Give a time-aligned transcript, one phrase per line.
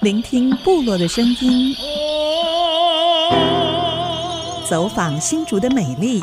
[0.00, 1.74] 聆听部落的声音，
[4.64, 6.22] 走访新竹的美丽。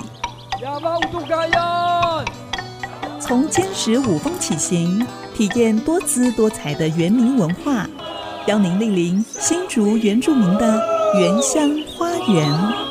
[3.19, 7.85] 从坚实五峰起行，体验多姿多彩的原民文化，
[8.48, 10.82] 邀您莅临新竹原住民的
[11.20, 12.84] 原乡花园。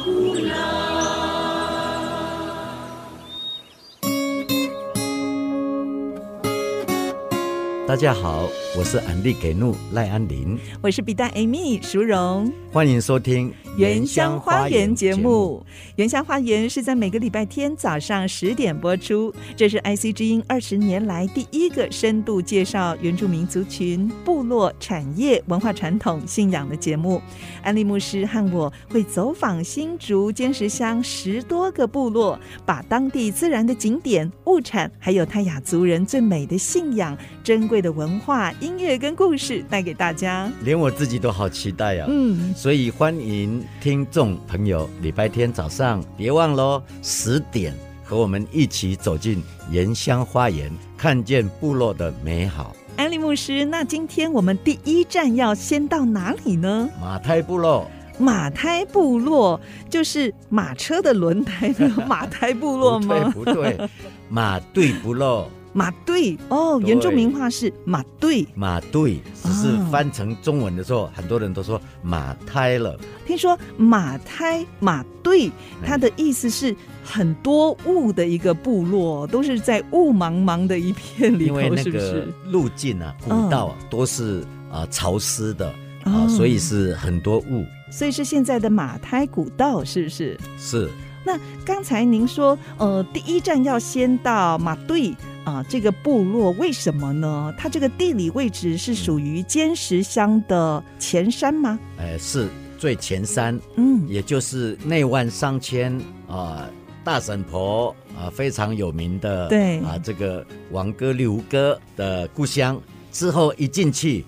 [7.94, 15.64] 大家好，我是安利给怒赖安林，我是比大 Amy 淑荣，欢迎收听原乡花园节目。
[15.94, 27.22] 原乡花园是在每个礼拜天早上十点播出，这是 IC 之音二十年来第一个深度介绍原住民族群、部落产业、文化传统、信仰的节目。
[27.62, 32.36] 安利牧师和我会走访新竹尖石乡十多个部落，
[32.66, 42.08] 把当地自然的景点、物产，还有泰雅族人最美的信仰、珍贵的文化、音乐跟故事带给大家，连我自己都好期待呀、啊！
[42.08, 52.74] 嗯，所以欢迎听众朋友，礼拜天早上别忘喽，十点和我们一起走进原乡花园，看见部落的美好。
[52.96, 56.88] 安利牧师，那今天我们第一站要先到哪里呢？
[56.98, 57.86] 马太部落。
[58.16, 63.30] 马胎部落就是马车的轮胎的马胎部落吗？
[63.34, 63.88] 不对，不对，
[64.30, 65.50] 马队部落。
[65.74, 72.96] 马队哦，原住民话是马队，马队只是翻成中文的时候，哦、很多人都说马胎了。
[73.26, 75.50] 听说马胎马队，
[75.84, 82.28] 它的意思是很多雾的一个部落，都是在雾茫茫的一片里头，因为那个是不是？
[82.46, 85.68] 路径啊，古道啊，都是啊潮湿的
[86.04, 87.64] 啊，哦、所以是很多雾。
[87.90, 90.38] 所以是现在的马胎古道，是不是？
[90.56, 90.88] 是。
[91.24, 95.14] 那刚才您说，呃，第一站要先到马队。
[95.44, 97.54] 啊，这个部落为什么呢？
[97.58, 101.78] 它这个地理位置是属于尖石乡的前山吗？
[101.98, 102.48] 呃，是
[102.78, 106.66] 最前山，嗯，也就是内湾商圈啊，
[107.04, 112.80] 大婶婆啊，非常有名的，对啊，这个王哥刘哥的故乡。
[113.12, 114.24] 之后一进去，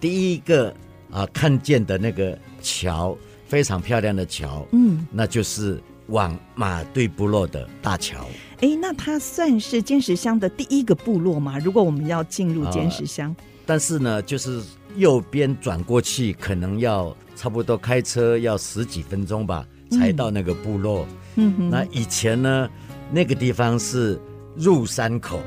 [0.00, 0.74] 第一个
[1.10, 3.14] 啊看见的那个桥，
[3.46, 5.78] 非常漂亮的桥，嗯，那就是
[6.08, 8.26] 往马队部落的大桥。
[8.60, 11.58] 哎，那它算是尖石乡的第一个部落吗？
[11.58, 14.62] 如果我们要进入尖石乡，呃，但是呢，就是
[14.96, 21.06] 右边转过去，可能要差不多开车要十几分钟吧，才到那个部落。
[21.36, 22.68] 嗯哼，那以前呢，
[23.10, 24.20] 那个地方是
[24.56, 25.40] 入山口，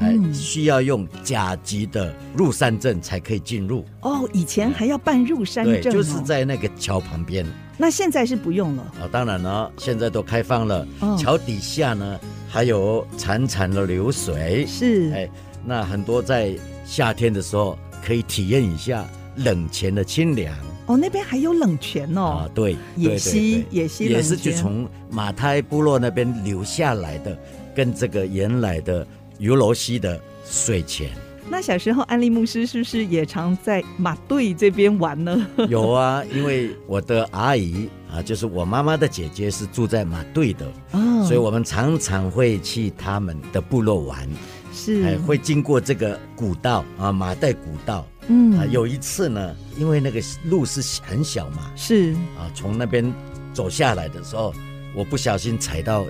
[0.00, 3.84] 嗯、还需要用甲级的入山证才可以进入。
[4.02, 7.46] 哦，以前还要办入山证，哦，对，就是在那个桥旁边。
[7.80, 10.84] 那现在是不用了啊，当然了，现在都开放了。
[10.98, 12.18] 哦、桥底下呢，
[12.48, 14.66] 还有潺潺的流水。
[14.66, 15.30] 是，哎，
[15.64, 16.52] 那很多在
[16.84, 19.06] 夏天的时候可以体验一下
[19.36, 20.52] 冷泉的清凉。
[20.86, 22.22] 哦，那边还有冷泉哦。
[22.22, 27.38] 啊，对，野溪，野溪也是就从马太部落那边流下来的，
[27.76, 29.06] 跟这个原来的
[29.38, 31.08] 油罗溪的水泉。
[31.50, 35.46] 那小时候，安利牧师是不是也常在马队这边玩呢？
[35.68, 44.28] 有啊，因为我的阿姨啊，就是我妈妈的姐姐是住在马队的，哦，所以我们常常会去他们的部落玩，
[44.72, 48.58] 是，哎，会经过这个古道啊，马代古道，嗯。
[48.58, 52.12] 啊，有一次呢，因为那个路是很小嘛，是。
[52.36, 53.12] 啊，从那边
[53.54, 54.52] 走下来的时候，
[54.94, 56.06] 我不小心踩到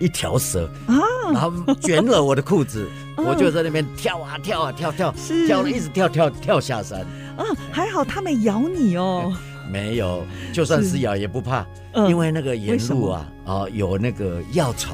[0.00, 0.98] 一条蛇啊，
[1.32, 2.88] 然后卷了我的裤子。
[3.16, 7.00] 我就在那边跳啊跳啊跳跳，是跳了一直跳跳跳下山。
[7.36, 9.32] 啊，还好他没咬你哦。
[9.70, 11.64] 没有，就算是咬也不怕，
[12.08, 14.92] 因为那个沿路啊啊有那个药草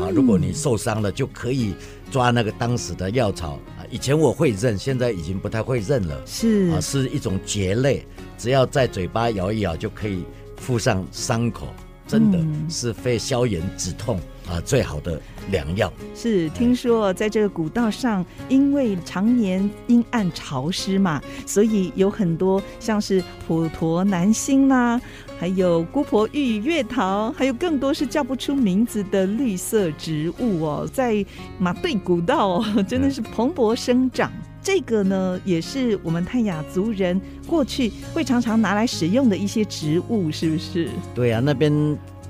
[0.00, 1.74] 啊，如果你受伤了就可以
[2.12, 3.82] 抓那个当时的药草啊。
[3.90, 6.16] 以前我会认，现在已经不太会认了。
[6.26, 8.06] 是啊，是一种蕨类，
[8.38, 10.24] 只要在嘴巴咬一咬就可以
[10.58, 11.66] 敷上伤口，
[12.06, 12.38] 真的
[12.68, 14.20] 是非消炎止痛。
[14.48, 25.00] 啊，最好的良药是听说，在这个古道上，因为常年阴暗潮湿嘛，所以有很多像是普陀南星啦，
[25.38, 31.24] 还有姑婆芋、月桃，还有更多是叫不出名字的绿色植物哦，在
[31.58, 34.30] 马队古道哦，真的是蓬勃生长。
[34.62, 40.88] 这个呢，也是我们泰雅族人过去会常常拿来使用的一些植物，是不是？
[41.14, 41.72] 对啊，那边。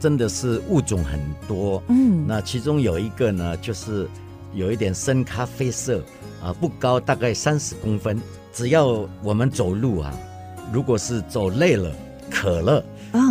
[0.05, 1.19] 真的是物种很
[1.49, 4.06] 多，嗯，那其中有一个呢，就是
[4.53, 6.05] 有一点深咖啡色
[6.43, 8.21] 啊，不高，大概三十公分。
[8.53, 10.12] 只要我们走路啊，
[10.71, 11.91] 如果是走累了、
[12.31, 12.85] 渴了，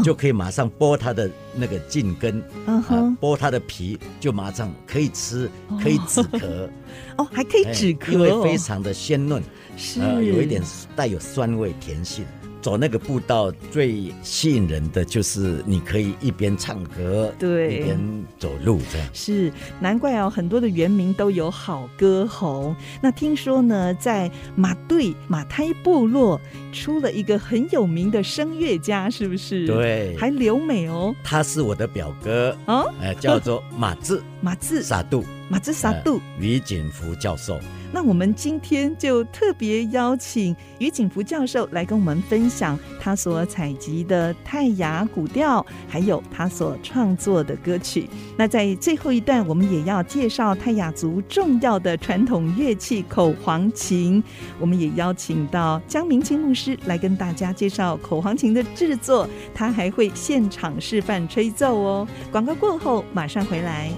[0.04, 2.84] 就可以马上剥它的那个茎根，啊，
[3.22, 5.48] 剥它的皮，就马上可以吃，
[5.80, 6.68] 可以止咳。
[7.20, 9.44] 哦，还可以止咳，因为非常的鲜嫩，
[9.78, 10.60] 是，有一点
[10.96, 12.26] 带有酸味甜性。
[12.64, 18.00] 走那个步道最吸引人的就是你可以一边唱歌，对，一边
[18.40, 19.08] 走路这样。
[19.12, 19.52] 是，
[19.82, 22.74] 难怪哦，很多的原民都有好歌喉。
[23.02, 26.40] 那听说呢，在马队马胎部落
[26.72, 29.68] 出了一个很有名的声乐家，是不是？
[29.68, 31.14] 对，还留美哦。
[31.22, 37.60] 他是我的表哥哦，哎，叫做马志 马志撒杜马志撒杜于锦福教授。
[37.94, 48.10] 那我们今天就特别邀请于锦福教授来跟我们分享他所采集的泰雅古调，还有他所创作的歌曲。
[48.36, 54.24] 那在最后一段，我们也要介绍泰雅族重要的传统乐器口簧琴。
[54.60, 62.08] 我们也邀请到江明清牧师来跟大家介绍口簧琴的制作，他还会现场示范吹奏哦。
[62.32, 63.92] 广告过后马上回来。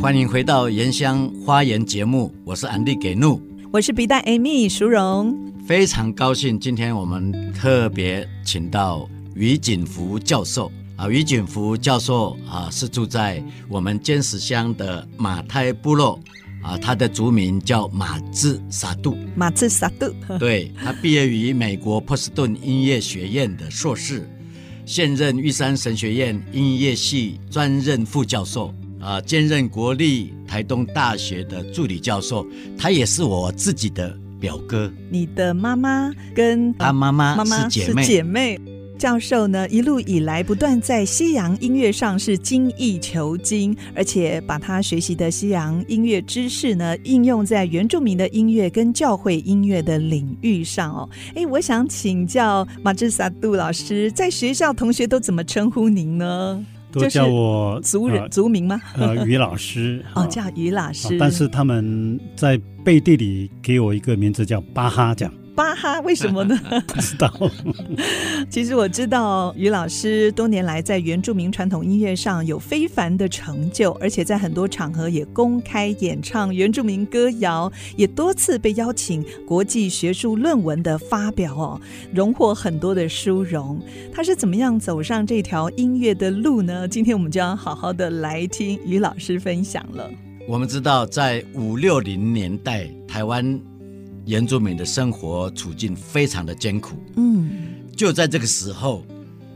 [0.00, 3.42] 欢迎回到《原乡花园》节目，我是安迪给怒，
[3.72, 5.36] 我是笔袋 Amy 淑荣，
[5.66, 10.70] 非常高兴今天我们特别请到于锦福教授。
[10.94, 16.18] 啊，于锦福教授啊是住在我们尖石乡的马太部落。
[16.62, 24.28] 啊，他的族名叫马兹萨杜，马兹萨杜， 对，他毕业于美国波士顿音乐学院的硕士，
[24.86, 28.72] 现任玉山神学院音乐系专任副教授。
[29.00, 32.46] 啊，兼任国立台东大学的助理教授，
[32.76, 34.92] 他也是我自己的表哥。
[35.10, 38.04] 你的妈妈跟他妈妈是姐妹。
[38.04, 38.60] 姐妹。
[38.98, 51.08] 教授呢，一路以来不断在西洋音乐上是精益求精，而且把他学习的西洋音乐知识呢，应用在原住民的音乐跟教会音乐的领域上哦。
[51.36, 56.66] 哎，我想请教马志萨杜老师，在学校同学都怎么称呼您呢？
[56.90, 58.80] 都叫我族人、呃、族名吗？
[58.96, 61.16] 呃，于老师哦，叫于老师。
[61.18, 65.34] 但是他们在背地里给我一个名字叫巴哈这样。
[65.58, 66.56] 巴哈为什么呢？
[66.86, 67.28] 不知道。
[68.48, 81.80] 其实我知道于老师多年来在原住民传统音乐上有非凡的成就，而且在很多场合也公开演唱原住民歌谣，也多次被邀请国际学术论文的发表哦，
[82.14, 83.80] 荣获很多的殊荣。
[84.14, 86.86] 他是怎么样走上这条音乐的路呢？
[86.86, 90.08] 今天我们就要好好的来听于老师分享了。
[90.46, 93.60] 我们知道，在五六零年代，台湾。
[94.28, 97.48] 原住民的生活处境非常的艰苦，嗯，
[97.96, 99.02] 就在这个时候，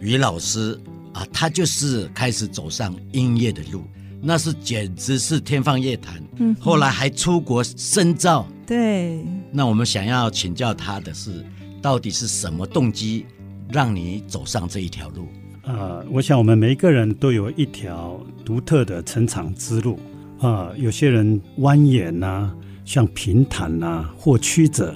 [0.00, 0.80] 于老师
[1.12, 3.82] 啊，他就是开始走上音乐的路，
[4.22, 9.22] 那是简直是天方夜谭，嗯，后来还出国深造，对。
[9.50, 11.44] 那我们想要请教他的是，
[11.82, 13.26] 到底是什么动机
[13.70, 15.28] 让你走上这一条路？
[15.64, 20.00] 呃，我想我们每一个人都有一条独特的成长之路
[20.38, 22.56] 啊，呃，有些人蜿蜒呐，啊。
[22.84, 24.94] 像平坦呐、啊，或曲折，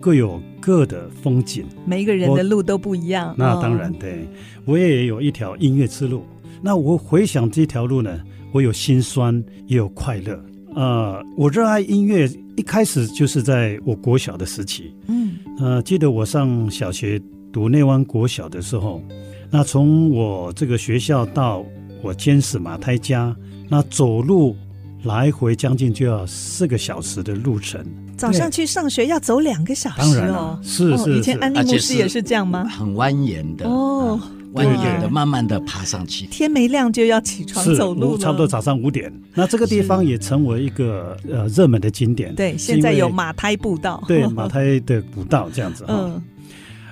[0.00, 1.64] 各有各的风景。
[1.86, 3.34] 每一个人的路都不一样。
[3.38, 4.28] 那当然，对，
[4.64, 6.24] 我也有一条音乐之路。
[6.60, 8.20] 那我回想这条路呢，
[8.52, 10.44] 我有心酸，也有快乐。
[10.74, 14.94] 呃，我热爱音乐，一开始就是在我国小的时期。
[15.06, 17.20] 嗯，呃，记得我上小学
[17.52, 19.02] 读内湾国小的时候，
[19.50, 21.64] 那从我这个学校到
[22.02, 23.34] 我监视马太家，
[23.68, 24.56] 那走路。
[25.04, 27.84] 来回将近就要四个小时的路程。
[28.16, 30.02] 早上去上学要走两个小时哦。
[30.02, 31.14] 当然了，是是，是、哦。
[31.16, 32.64] 以前安利牧师也是这样吗？
[32.64, 34.20] 很蜿蜒的哦，
[34.54, 36.26] 蜿蜒的，慢慢的爬上去。
[36.26, 39.12] 天没亮就要起床走路，差不多早上五点。
[39.34, 42.34] 那这个地方也成为一个呃热门的景点。
[42.34, 44.02] 对，现在有马太步道。
[44.08, 45.94] 对，马太的步道这样子哈。
[45.96, 46.22] 嗯。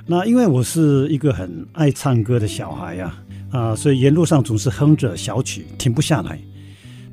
[0.06, 3.12] 那因为我是一个很爱唱歌的小孩呀，
[3.50, 6.38] 啊，所以沿路上总是哼着小曲，停不下来。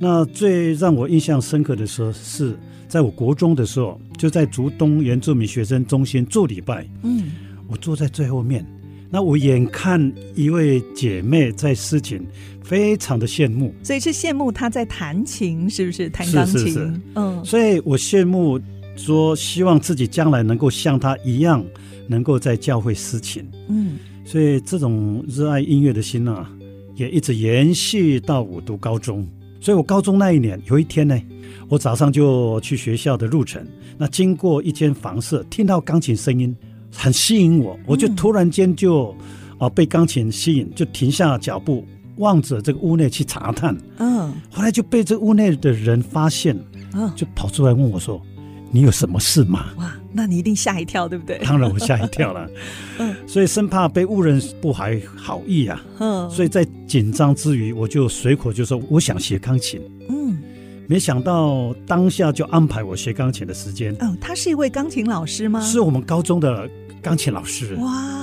[0.03, 6.85] 那最让我印象深刻的时候，是在我国中的时候，就在竹东原住民学生中心做礼拜。
[7.03, 7.31] 嗯，
[7.69, 8.65] 我坐在最后面，
[9.09, 12.21] 那我眼看一位姐妹在施琴，
[12.61, 13.73] 非常的羡慕。
[13.81, 16.59] 所以是羡慕她在弹琴，是不是弹钢琴？
[16.59, 16.93] 是是是。
[17.15, 18.59] 嗯，所以我羡慕，
[18.97, 21.63] 说希望自己将来能够像她一样，
[22.09, 23.41] 能够在教会司琴。
[23.69, 26.51] 嗯，所以这种热爱音乐的心啊，
[26.97, 29.25] 也一直延续到我读高中。
[29.63, 31.17] 所以我高中那一年有一天呢，
[31.69, 33.65] 我早上就去学校的路程，
[33.97, 36.53] 那经过一间房舍，听到钢琴声音
[36.93, 39.15] 很吸引我，我就突然间就
[39.57, 41.85] 啊，被钢琴吸引，就停下脚步，
[42.17, 43.73] 望着这个屋内去查探。
[43.99, 46.53] 嗯，后来就被这屋内的人发现，
[46.93, 48.21] 嗯，就跑出来问我说
[48.69, 51.39] ：“你有什么事吗？”哇，那你一定吓一跳，对不对？
[51.43, 52.49] 当然我吓一跳了。
[52.99, 55.83] 嗯，所以生怕被误认不怀好意啊。
[55.99, 60.37] 嗯，所以在紧张之余，我就随口就说：“我想学钢琴。”嗯，
[60.87, 63.93] 没想到当下就安排我学钢琴的时间。
[63.99, 65.59] 哦，他是一位钢琴老师吗？
[65.61, 66.69] 是我们高中的
[67.01, 67.73] 钢琴老师。
[67.75, 68.21] 哇。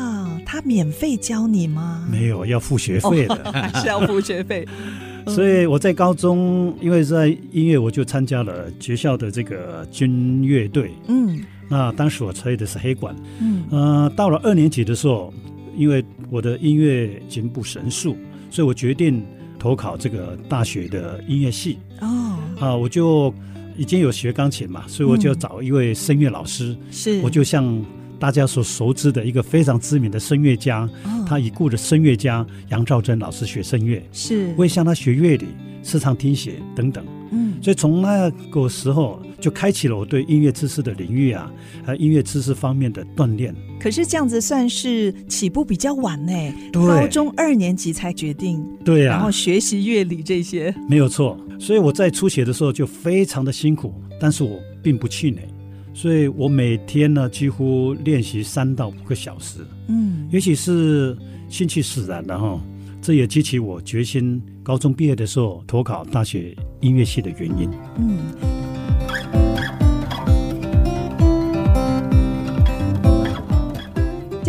[0.52, 2.04] 他免费教你吗？
[2.10, 4.66] 没有，要付学费的，哦、还 是要付学费。
[5.28, 10.90] 所以我在高中，因为在音乐，我就参加了学校的这个军乐队。
[11.06, 11.40] 嗯，
[11.70, 13.16] 那当时我吹的是黑管。
[13.40, 15.32] 嗯，呃，到了二年级的时候，
[15.74, 18.14] 因为我的音乐进步神速，
[18.50, 19.24] 所以我决定
[19.58, 21.78] 投考这个大学的音乐系。
[22.00, 23.32] 哦，啊，我就
[23.76, 26.76] 已经有学钢琴嘛，所以我就找一位声乐老师。
[26.90, 27.82] 是，我就像。
[28.20, 35.46] 大家所熟知的一个非常知名的声乐家，哦、他已故的声乐家杨兆珍老师学声乐，是，我也向他学乐理、
[35.82, 37.02] 视唱听写等等。
[37.30, 41.50] 嗯，所以从那个时候就开启了我对音乐知识的领域啊，
[41.84, 43.54] 还有音乐知识方面的锻炼。
[43.80, 46.32] 可是这样子算是起步比较晚呢？
[46.72, 51.38] 高中二年级才决定，对呀、啊，然后学习乐理这些，没有错。
[51.58, 55.48] 所以我在初学的时候就非常的辛苦，但是我并不气馁。
[55.92, 59.60] 所以我每天呢，几乎练习三到五个小时。
[59.88, 61.16] 嗯，也许是
[61.48, 62.60] 兴趣使然的哈，
[63.02, 64.40] 这也激起我决心，
[64.70, 67.68] 高中毕业的时候投考大学音乐系的原因。
[67.96, 68.79] 嗯。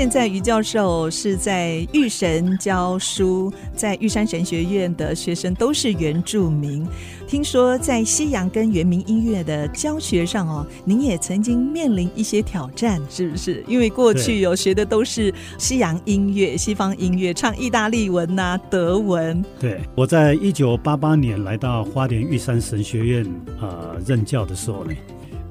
[0.01, 6.83] 现在于教授是在玉神教书，在玉山神学院的学生都是原住民。
[7.27, 13.63] 听说在西洋跟原民音乐的教学上哦，您也曾经面临一些挑战，是不是？
[13.67, 19.39] 因为过去有学的都是西洋音乐、西方音乐，唱意大利文呐、啊、德文。
[19.59, 23.23] 对，我在一九八八年来到花莲玉山神学院
[23.59, 24.93] 啊、呃、任教的时候呢，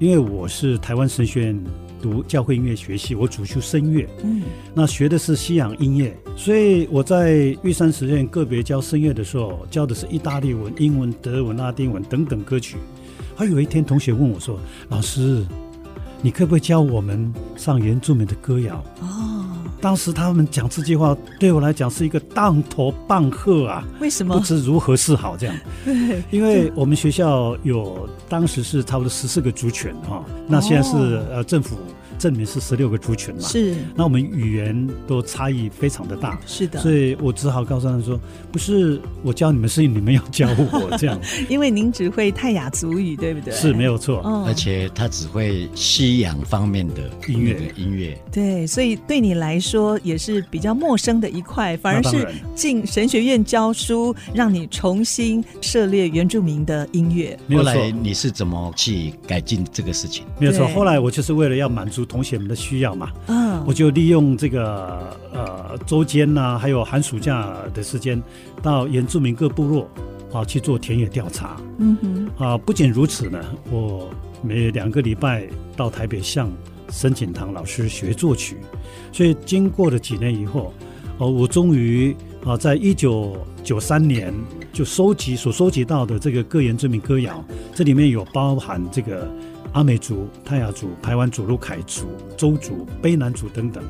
[0.00, 1.64] 因为我是台湾神学院。
[2.00, 4.42] 读教会音乐学系，我主修声乐，嗯，
[4.74, 12.76] 那学的是西洋音乐，所以我在玉山实验个别教声乐的时候，教的是意大利文、英文、德文、拉丁文等等歌曲。
[13.36, 14.58] 还有一天，同学问我说
[14.90, 15.44] ：“老师，
[16.20, 19.29] 你可不可以教我们上原住民的歌谣？”哦，
[19.80, 23.82] 当时他们讲这句话，对我来讲是一个当头棒喝啊！
[24.00, 24.38] 为什么？
[24.38, 25.36] 不知如何是好？
[25.36, 31.76] 这样， 对，因为我们学校有当时是差不多十四个族群哈，那现在是呃政府。
[32.20, 33.40] 证明是十六个族群嘛？
[33.40, 33.74] 是。
[33.94, 36.38] 那我们语言都差异非常的大。
[36.46, 36.78] 是的。
[36.78, 38.20] 所以我只好告诉他们说
[38.52, 41.18] ：“不是我教你们，是你们要教我这样。
[41.48, 43.54] ”因为您只会泰雅族语，对不对？
[43.54, 44.18] 是没有错。
[44.18, 44.44] 哦。
[44.46, 48.16] 而且他只会西洋方面的音乐的音乐。
[48.30, 57.38] 对，所以对你来说也是比较陌生的一块，反而是进神学院教书，让你重新涉猎原住民的音乐。
[57.50, 60.26] 后来你是怎么去改进这个事情？
[60.38, 60.68] 没有错。
[60.68, 62.06] 后来我就是为了要满足。
[62.10, 68.20] 同学们的需要嘛，嗯，我就利用这个呃周间呐、啊，还有寒暑假的时间，
[68.60, 69.88] 到原住民各部落
[70.32, 73.40] 啊去做田野调查，嗯哼，啊，不仅如此呢，
[73.70, 74.10] 我
[74.42, 76.50] 每两个礼拜到台北向
[76.90, 78.56] 申景堂老师学作曲，
[79.12, 80.74] 所以经过了几年以后，
[81.18, 84.34] 哦，我终于啊，在一九九三年
[84.72, 89.30] 就收集所收集到的这个各原住民歌谣，这里面有包含这个。
[89.72, 93.82] 阿美族、泰雅族、排湾族、鲁凯族、邹族、卑南族等等，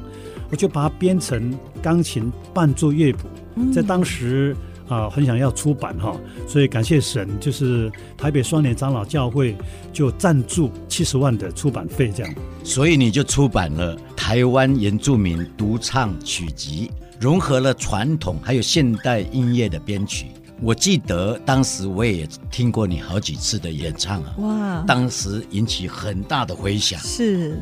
[0.51, 3.29] 我就把它编成钢琴伴奏乐谱，
[3.73, 4.55] 在当时
[4.89, 6.15] 啊很想要出版哈，
[6.47, 9.57] 所以感谢神，就是台北双连长老教会
[9.93, 20.27] 就赞助七十万的出版费这样，所以你就出版了台湾原住民独唱曲集，融合了传统还有现代音乐的编曲。
[20.63, 24.85] 我记得当时我也听过你好几次的演唱啊，哇！
[24.87, 27.01] 当时引起很大的回响。
[27.01, 27.59] 是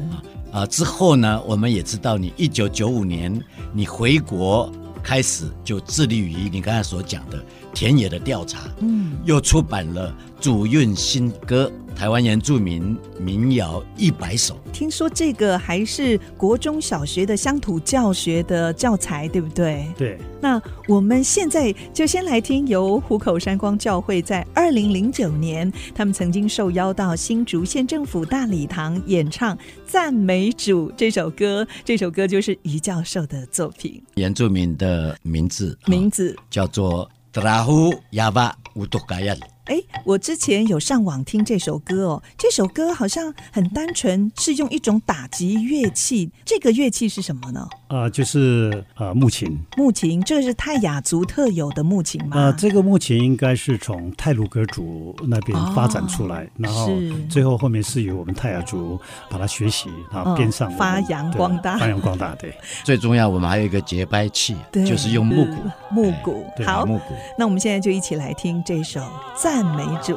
[0.51, 3.41] 啊，之后呢，我们也知道你一九九五年
[3.73, 4.71] 你回国
[5.03, 7.41] 开始就致力于你刚才所讲的
[7.79, 11.71] 田野的调查，嗯，又出版了祖韵新歌。
[11.95, 19.87] 台湾原住民民谣一百首，听说这个还是国中小学的乡土教学的教材，对不对？
[19.97, 20.19] 对。
[20.41, 29.57] 那我们现在就先来听由虎口山光教会在二零零九年，他们曾经受邀到新竹县政府大礼堂演唱
[29.87, 31.67] 《赞美主》这首歌。
[31.85, 34.03] 这首歌就是于教授的作品。
[34.17, 37.09] 原住民的名字，名字、哦、叫做
[37.39, 39.39] Trahu Yaba Utukayan.
[39.69, 46.31] 哎，我之前有上网听这首歌哦，这首歌好像很单纯，是用一种打击乐器。
[46.45, 47.69] 这个乐器是什么呢？
[47.89, 49.59] 啊、呃，就是呃木琴。
[49.77, 52.37] 木琴，这个是泰雅族特有的木琴吗？
[52.39, 56.91] 啊、呃，这个木琴应该是从泰鲁格族那边发展出来，哦、然后
[57.29, 58.99] 最后后面是由我们泰雅族
[59.29, 62.35] 把它学习，然后编上、哦、发扬光大，发扬光大。
[62.37, 65.57] 对， 最重要，我们还有一个节拍器，就是用木鼓，
[65.91, 66.47] 木鼓。
[66.65, 67.15] 好，木鼓。
[67.39, 69.01] 那我们现在就一起来听这首
[69.37, 70.17] 赞赞美主。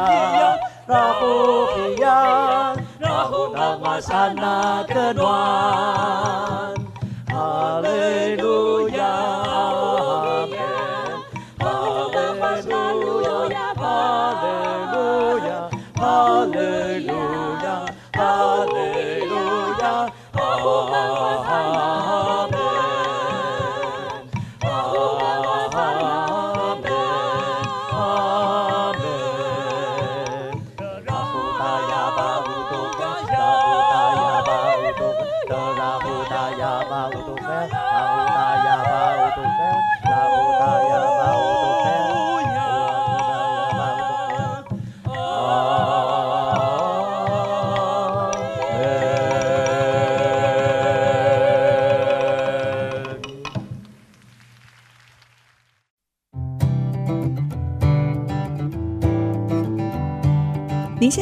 [0.87, 2.17] Rahuia,
[3.01, 6.24] Rahu Namasana Kedua.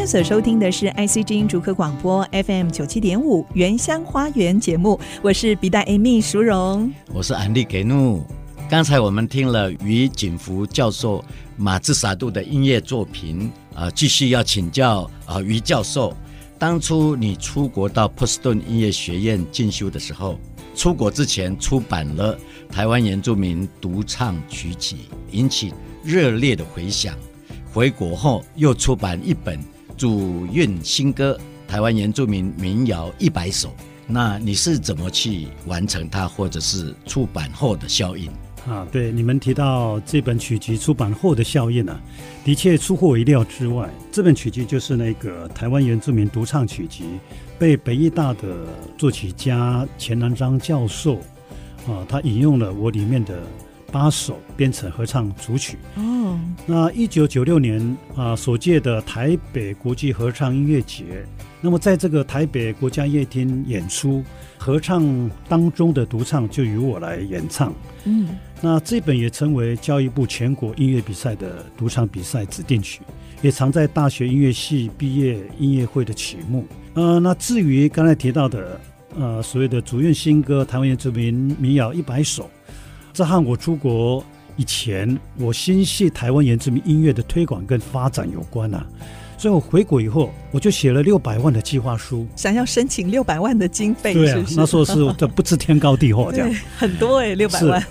[0.03, 8.21] 在所收听的是 IC 之音竹科广播 FM 九七点五原乡花园节目，我是比大 Amy 淑荣，我是安利给怒。
[8.69, 11.25] 刚才我们听了于锦福教授
[11.57, 16.12] 马自萨杜的音乐作品，啊、继续要请教啊、于教授，
[16.59, 20.37] 当初你出国到波士顿音乐学院进修的时候，
[20.75, 22.37] 出国之前出版了
[22.69, 27.17] 台湾原住民独唱曲集，引起热烈的回响。
[27.73, 29.59] 回国后又出版一本
[30.03, 31.38] 主韵新歌
[31.71, 33.69] 《台湾原住民民谣一百首》，
[34.05, 38.29] 那你是怎么去完成它，或者是出版后的效应？
[38.67, 42.03] 啊，对，你们提到这本曲集出版后的效应呢、啊，
[42.45, 43.88] 的确出乎我意料之外。
[44.11, 47.05] 这本曲集就是那个台湾原住民独唱曲集，
[47.57, 48.67] 被北艺大的
[48.99, 51.19] 作曲家钱南章教授
[51.87, 53.38] 啊，他引用了我里面的。
[53.92, 55.76] 八首编成合唱组曲。
[55.96, 61.05] 哦，那一九九六年啊，首届的台北国际合唱音乐节，
[61.61, 64.24] 那么在这个台北国家乐厅演出
[64.57, 67.72] 合唱当中的独唱就由我来演唱。
[68.05, 68.31] 嗯，
[68.62, 73.02] 那这本也成为教育部全国音乐比赛的独唱比赛指定曲，
[73.42, 76.66] 也常在大学音乐系毕业音乐会的曲目。
[76.94, 78.81] 呃，那至于刚才提到的
[79.18, 82.44] 呃所谓的主韵新歌《台湾原住民民谣一百首》。
[83.12, 84.25] 这和我出国
[84.57, 88.87] 以前，我心系台湾原住民音乐的推广跟发展有关啊。
[89.38, 94.14] 所以我回国以后，我就写了六百万的计划书，想要申请六百万的经费。
[94.14, 97.85] 对啊，是是那时候是这不知天高地厚 这样，很多哎、欸，六百万。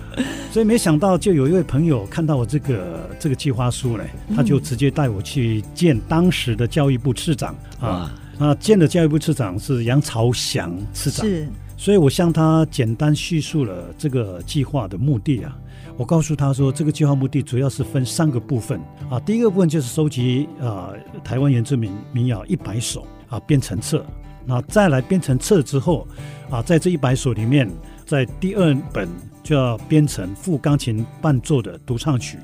[0.52, 4.04] 所以没想到，就有一位朋友看到我这个这个计划书呢，
[4.36, 8.14] 他就直接带我去见当时的教育部次长啊。
[8.36, 11.24] 那，见的教育部次长是杨朝祥次长。
[11.24, 11.48] 是。
[11.78, 15.56] 所以我向他简单叙述了这个计划的目的啊。
[15.96, 19.18] 我告诉他说，这个计划目的主要是分三个部分啊。
[19.20, 24.04] 第一个部分就是收集啊台湾原住民民谣一百首啊，编成册。
[24.44, 26.06] 那再来编成册之后
[26.50, 27.70] 啊，在这一百首里面，
[28.04, 29.08] 在第二本
[29.42, 32.38] 就要编成副钢琴伴奏的独唱曲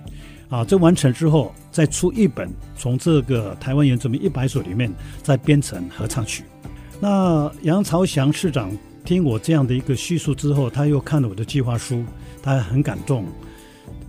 [0.48, 0.64] 啊。
[0.64, 4.92] 这完成之后，再出一本，从这个台湾原住民一百首里面
[5.22, 6.44] 再编成合唱曲。
[7.00, 8.70] 那杨朝祥市长。
[9.04, 12.02] 听我这样的一个叙述之后，他又看了我的计划书，
[12.42, 13.26] 他很感动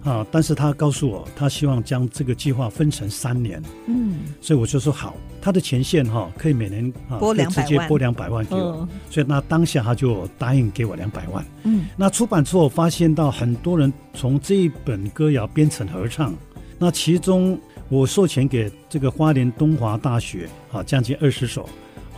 [0.03, 0.25] 啊。
[0.31, 3.61] 但是他告诉我，他希望将这个计划分成三年。
[3.87, 8.61] 嗯，所以我就说好，他的前线哈可以每年啊拨两百万，直接拨两百万给我。
[8.61, 11.45] 哦、所以那当下他就答应给我两百万。
[11.63, 16.33] 嗯，那出版之后发现到很多人从这一本歌谣编成合唱，
[16.79, 21.67] 那其中我授权给这个花莲东华大学啊，将近二十首。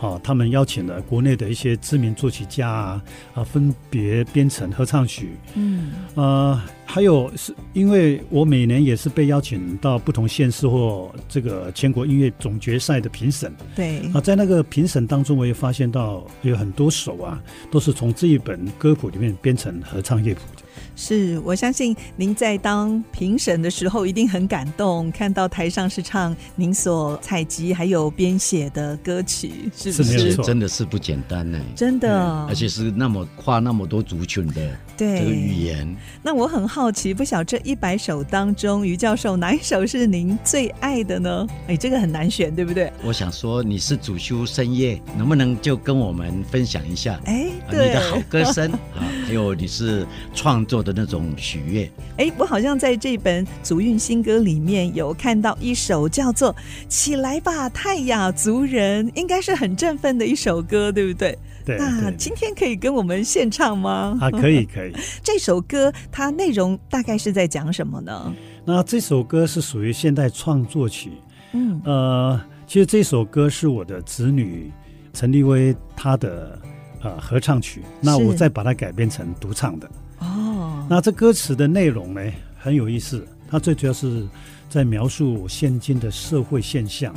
[0.00, 3.02] 啊，他们邀请了国内的一些知名作曲家啊，
[3.34, 5.30] 啊，分别编成合唱曲。
[5.54, 13.52] 嗯，呃，还有是因为我每年也是被邀请到不同县市或这个全国音乐总决赛的评审。
[13.74, 13.98] 对。
[14.12, 20.57] 啊，在那个评审当中，我也发现到有很多首啊，都是从这一本歌谱里面编成合唱乐谱的。
[21.00, 30.32] 是，我相信您在当评审的时候一定很感动，看到台上是唱您所采集还有编写的歌曲，是不是？
[30.32, 35.96] 是真的是不简单呢，真的，而且是那么跨那么多族群的对这个语言。
[36.20, 41.46] 那我很好奇，不晓这一百首当中，于教授哪一首是您最爱的呢？
[41.68, 42.92] 哎，这个很难选，对不对？
[43.04, 47.20] 我想说，你是主修深夜，能不能就跟我们分享一下？
[47.24, 50.92] 哎，对，你的好歌声 啊，还有你是创作的。
[50.98, 56.52] 那种喜悦，哎，我好像在这本祖韵新歌里面有看到一首叫做
[56.88, 61.38] 《起来吧，泰雅族人》，应该是很振奋的一首歌，对不对？
[61.64, 61.78] 对。
[61.78, 64.18] 那今天可以跟我们献唱吗？
[64.20, 64.92] 啊，可以，可以。
[65.22, 68.34] 这首歌它内容大概是在讲什么呢？
[68.64, 71.12] 那这首歌是属于现代创作曲，
[71.52, 74.72] 嗯，呃，其实这首歌是我的子女
[75.12, 76.58] 陈立威他的
[77.02, 79.90] 呃合唱曲，那我再把它改编成独唱的。
[80.18, 82.20] 哦，那这歌词的内容呢，
[82.58, 84.26] 很有意思，它最主要是
[84.68, 87.14] 在描述现今的社会现象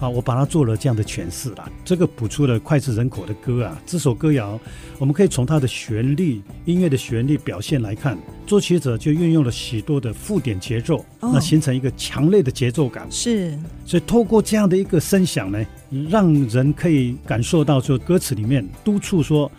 [0.00, 1.70] 啊，我把它做了这样的诠释啦。
[1.84, 4.58] 这个谱出了脍炙人口的歌啊，这首歌谣
[4.98, 13.06] 我们可以从它的旋律、音乐的旋律表现来看，作曲者就运用了许多的附点节奏，哦、那形成一个强烈的节奏感。
[13.10, 15.64] 是，所以透过这样的一个声响呢，
[16.08, 19.50] 让人可以感受到，说歌词里面督促说。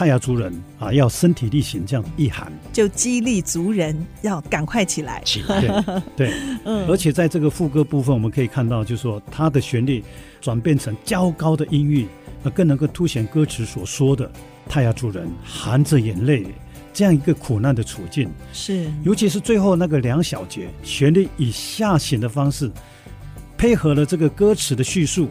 [0.00, 5.20] 泰雅族人啊，要身体力行，这样一喊，就激励族人要赶快起来。
[5.26, 6.00] 起来，对，
[6.32, 6.32] 对
[6.64, 6.88] 嗯。
[6.88, 10.02] 而且在这个副歌部分，我们可以看到，就是说它的旋律
[10.40, 12.06] 转变成较高的音域，
[12.42, 14.32] 那更能够凸显歌词所说的
[14.66, 16.46] 泰雅族人含着眼泪
[16.94, 18.26] 这样一个苦难的处境。
[18.54, 22.70] 是，尤其是最后那个两小节，旋律以下行的方式，
[23.58, 25.28] 配合了这个歌词的叙述，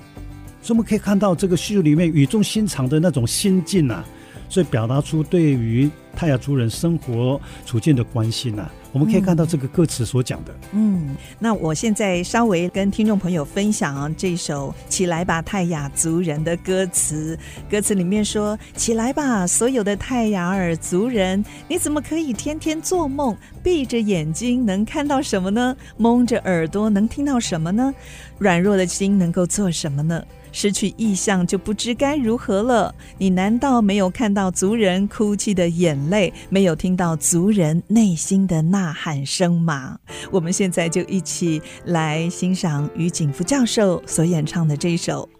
[0.61, 4.05] 所以我们可以看到这个叙述里面语重心长的那种心境啊。
[4.49, 10.53] 所以表达出对于泰雅族人生活处境的关心呐、啊，我们可以看到这个歌词所讲的。
[10.73, 17.37] 嗯，那我现在稍微跟听众朋友分享这首《起来吧，泰雅族人》的歌词。
[17.69, 23.37] 歌词里面说：“起来吧，所有的泰雅尔族人，你怎么可以天天做梦？
[23.63, 25.77] 闭着眼睛能看到什么呢？
[25.95, 27.93] 蒙着耳朵能听到什么呢？
[28.39, 32.93] 软弱的心能够做什么呢？”失去意象就不知该如何了。
[33.17, 39.97] 你难道没有看到族人哭泣的眼泪，没有听到族人内心的呐喊声吗？
[40.31, 45.27] 我们现在就一起来欣赏于景福教授所演唱的这首《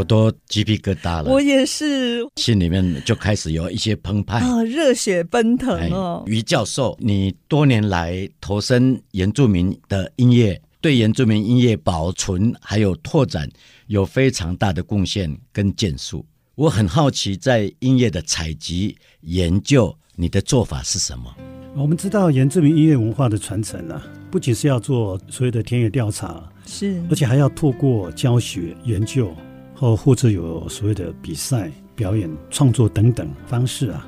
[0.09, 1.31] 都鸡皮疙瘩了。
[1.31, 6.25] 我也是，心里面就开始有一些澎湃啊，热血奔腾哦。
[6.27, 13.49] 于教授，你多年来投身原住民的音乐，对原住民音乐保存还有拓展
[13.87, 16.27] 有非常大的贡献跟建树。
[16.55, 21.33] 我很好奇，在音乐的采集研究，你的做法是什么？
[21.77, 29.33] 我们知道原住民音乐文化的传承啊，不仅是要做所有的田野调查，是，而且还要透过教学、研究，
[29.79, 34.07] 或或者有所谓的比赛、表演、创作等等方式啊。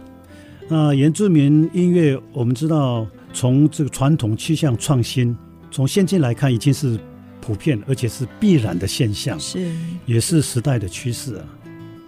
[0.69, 5.37] 那原住民音乐，我们知道从这个传统趋向创新，
[5.71, 6.99] 从现今来看已经是
[7.41, 9.73] 普遍而且是必然的现象，是，
[10.07, 11.45] 也是时代的趋势啊。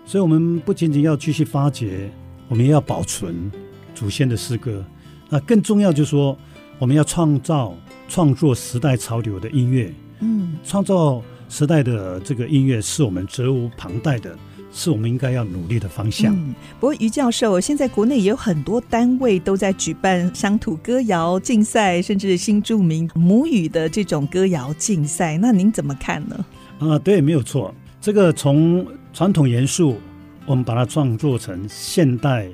[0.04, 2.10] 所以，我们不仅仅要继续发掘，
[2.48, 3.50] 我们也要保存
[3.94, 4.84] 祖先的诗歌。
[5.28, 6.36] 那更重要就是说，
[6.78, 7.74] 我们要创造、
[8.08, 9.92] 创作时代潮流的音乐。
[10.20, 11.22] 嗯，创造
[11.52, 14.34] 时代的这个音乐是我们责无旁贷的，
[14.72, 16.34] 是我们应该要努力的方向。
[16.34, 26.42] 嗯，不过于教授，现在国内也有很多单位都在举办乡土歌谣竞赛，甚至新著名母语的这种歌谣竞赛，那您怎么看呢？
[26.78, 27.74] 啊，对，没有错。
[28.00, 29.98] 这个从传统元素，
[30.46, 32.48] 我们把它创作成现代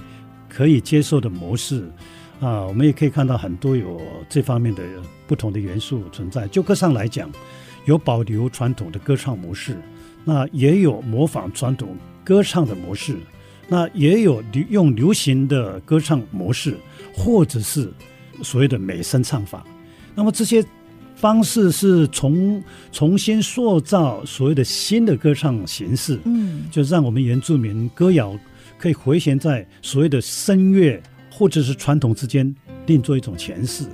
[0.49, 1.89] 可以接受的模式。
[2.41, 4.83] 啊，我们也可以看到很多有这方面的
[5.27, 6.47] 不同的元素存在。
[6.49, 7.29] 就歌唱来讲，
[7.89, 9.75] 有保留传统的歌唱模式，
[10.23, 13.17] 那也有模仿传统歌唱的模式，
[13.67, 16.77] 那也有流用流行的歌唱模式，
[17.15, 17.91] 或者是
[18.43, 19.65] 所谓的美声唱法。
[20.15, 20.63] 那么这些
[21.17, 28.39] 方式是重重新塑造所谓的新的歌唱形式，嗯，就让我们原住民歌谣
[28.79, 31.03] 可以回旋在所谓的声乐。
[31.31, 32.53] 或者是传统之间
[32.87, 33.85] 另做一种诠释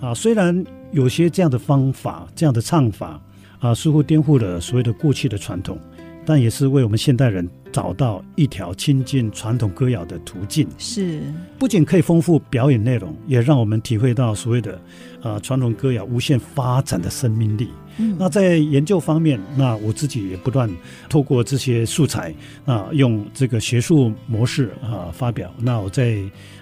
[0.00, 3.20] 啊，虽然有些这样的方法、这样的唱法
[3.64, 5.78] 啊，似乎颠覆了所谓的过去的传统，
[6.26, 10.68] 但也是为我们现代人找到一条亲近传统歌谣的途径。
[10.76, 11.22] 是，
[11.58, 14.78] 不仅可以丰富表演内容，也让我们体会到所谓的
[15.22, 17.70] 啊传统歌谣无限发展的生命力。
[17.96, 20.68] 嗯，那在研究方面，那我自己也不断
[21.08, 22.34] 透过这些素材
[22.66, 25.50] 啊，用这个学术模式啊发表。
[25.58, 26.18] 那我在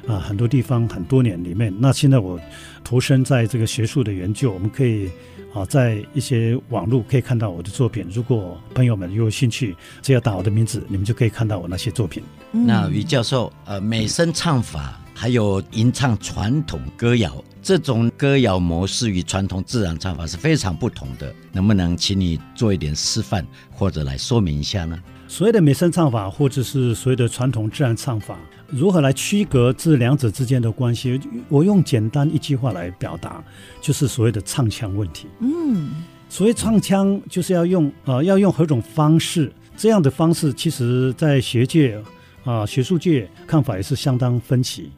[0.07, 2.38] 啊很多地方很多年里面，那现在我
[2.85, 5.11] 投身在这个学术的研究，我们可以
[5.53, 8.07] 啊在一些网络可以看到我的作品。
[8.11, 12.23] 如果朋友们有兴趣，只要打我的名字，你们就可以看到我那些作品。
[12.53, 17.43] 嗯、那于教授，呃，美声唱法还有吟唱传统歌谣。
[17.62, 24.99] 这种歌谣模式与传统自然唱法是非常不同的，能不能请你做一点示范或者来说明一下呢？
[25.33, 31.18] 所谓的美声唱法，或者是所谓的传统自然唱法，如何来区隔这两者之间的关系？
[31.49, 33.42] 我用简单一句话来表达，
[33.81, 35.27] 就是所谓的唱腔问题。
[35.38, 35.88] 嗯，
[36.29, 39.51] 所谓唱腔，就是要用呃要用何种方式？
[39.75, 41.97] 这样的方式，其实在学界
[42.45, 44.90] 啊、呃、学术界看法也是相当分歧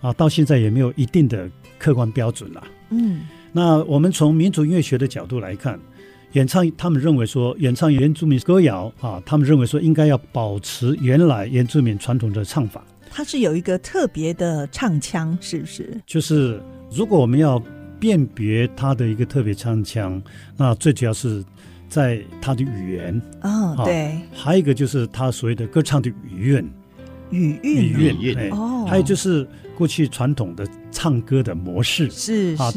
[0.00, 1.46] 啊，到现在也没有一定的。
[1.78, 5.76] 客观标准了，嗯，那我们从民族音乐学的角度来看，
[6.32, 12.84] 演唱他们认为说，演唱原住民歌谣啊，他们认为说应该要保持原来原住民传统的唱法。
[13.10, 16.00] 它是有一个特别的唱腔，是不是？
[16.06, 17.62] 就是如果我们要
[18.00, 20.22] 辨别它的一个特别唱腔，
[20.56, 21.44] 那最主要是
[21.88, 26.70] 在它的语言哦，对，还有一个就是它所谓的歌唱的语韵，
[27.30, 29.46] 语韵，语韵，哦，还有就是。
[29.76, 32.10] 过去传统的唱歌的模式。
[32.10, 32.72] 是是、啊，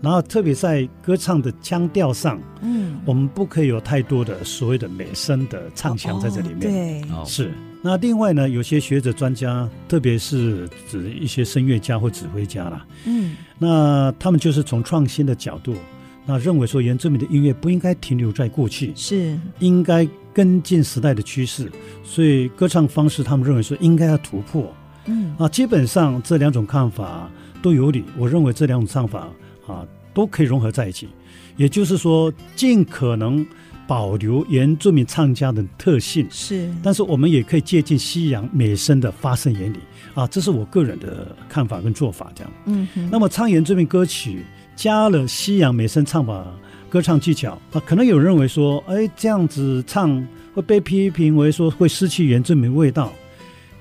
[0.00, 6.60] 然后特别在歌唱的腔调上，嗯，我们不可以有太多的所谓的美声的唱腔在这里面。
[6.60, 7.52] 对，是。
[7.82, 15.72] 那另外呢，有些学者专家，特别是指一些声乐家或指挥家啦，嗯，那他们就是从创新的角度，
[16.24, 19.38] 那认为说原住民的音乐不应该停留在过去，是。
[19.60, 21.70] 应该跟进时代的趋势，
[22.02, 24.74] 所以歌唱方式他们认为说应该要突破。
[25.06, 27.30] 嗯啊，基本上这两种看法
[27.62, 28.04] 都有理。
[28.16, 29.28] 我认为这两种唱法
[29.66, 31.08] 啊都可以融合在一起，
[31.56, 33.46] 也就是说，尽可能
[33.86, 36.68] 保留原住民唱家的特性，是。
[36.82, 39.78] 但是我们也可以借鉴西洋美声的发声原理
[40.14, 42.32] 啊，这是我个人的看法跟做法。
[42.34, 43.08] 这样，嗯哼。
[43.10, 46.44] 那么唱原住民歌曲，加了西洋美声唱法
[46.88, 53.12] 歌唱技巧啊，可能有人认为说，哎，这样子唱会被批评为说会失去原住民味道。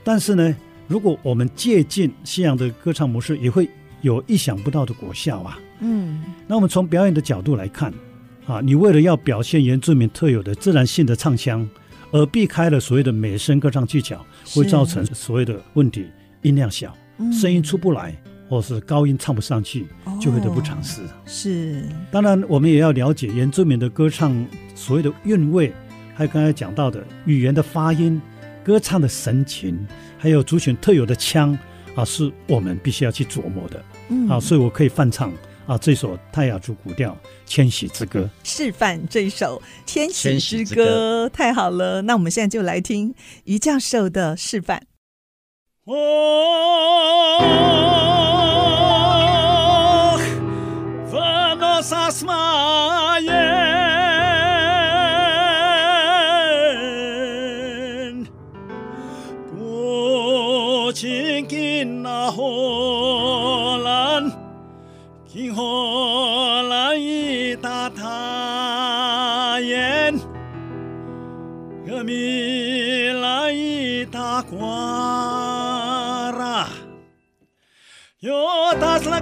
[0.04, 0.56] 但是呢，
[0.88, 3.70] 如果我们借鉴西洋的歌唱模式，也会
[4.02, 5.60] 有意想不到的果效啊。
[5.80, 7.94] 嗯，那我们从表演的角度来看，
[8.46, 11.68] 啊，你为了要表现原住民特有的自然性的唱腔，
[12.12, 16.06] 而避开了所谓的美声歌唱技巧，会造成所谓的问题，
[16.44, 16.96] 音量小，
[17.32, 18.16] 声音出不来。
[18.48, 19.88] 或是高音唱不上去，
[20.22, 21.02] 就会得不偿失。
[21.26, 24.46] 是，当然我们也要了解原住民的歌唱
[24.76, 25.74] 所谓的韵味，
[26.14, 28.22] 还有刚才讲到的语言的发音、
[28.66, 29.78] 歌唱的神情，
[30.18, 31.56] 还有族群特有的腔
[31.96, 33.86] 啊，是我们必须要去琢磨的。
[34.10, 35.32] 嗯，啊，所以我可以翻唱
[35.68, 37.12] 啊这首泰雅族古调
[37.46, 42.02] 《迁徙之歌》，示范这首《迁徙之歌》之歌太好了。
[42.02, 44.82] 那我们现在就来听于教授的示范。
[45.84, 47.85] 哦。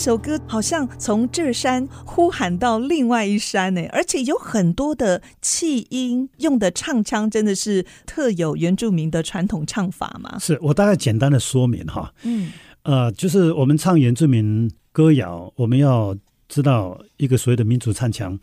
[0.00, 10.38] 首歌好像从这山呼喊到另外一山呢，而且有很多的气音，用的唱腔真的是特有原住民的传统唱法嘛？
[10.38, 12.50] 是我大概简单的说明哈，嗯，
[12.84, 16.16] 呃，就是我们唱原住民歌谣，我们要。
[16.52, 18.36] 知道一个所谓的民族唱腔，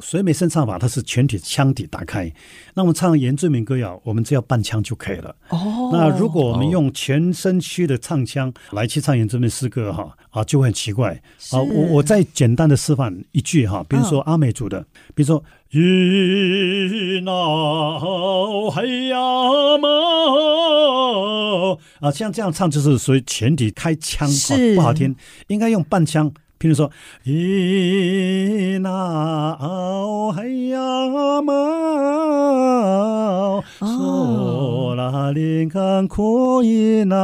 [0.00, 2.32] 所谓美声唱法，它是全体腔体打开。
[2.74, 5.34] 那我们唱原住民歌谣，我们只要半腔就可以了。
[5.48, 11.12] 哦，那如果我们用全身躯的唱腔来去唱原住民诗歌，哈啊，就会很奇怪。
[11.52, 17.30] 啊，我我再简单的示范一句哈，比如说阿美族的，比如说伊那
[18.70, 19.18] 黑呀
[19.80, 19.88] 嘛
[22.00, 24.28] 啊，像这样唱就是属于全体开腔，
[24.74, 25.14] 不好听，
[25.48, 26.32] 应该用半腔。
[26.56, 26.90] 比如说，
[27.24, 28.90] 咿那
[29.60, 30.78] 奥嘿呀
[31.42, 31.52] 嘛，
[33.80, 37.16] 索拉林坎库伊那，